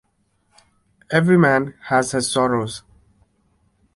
Every 1.11 1.37
man 1.37 1.75
has 1.89 2.13
his 2.13 2.27
sorrows. 2.31 2.81